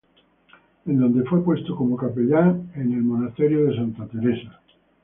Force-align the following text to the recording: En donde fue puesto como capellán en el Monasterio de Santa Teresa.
En 0.87 0.99
donde 0.99 1.23
fue 1.25 1.43
puesto 1.45 1.75
como 1.75 1.95
capellán 1.95 2.71
en 2.73 2.91
el 2.91 3.03
Monasterio 3.03 3.65
de 3.67 3.75
Santa 3.75 4.07
Teresa. 4.07 4.59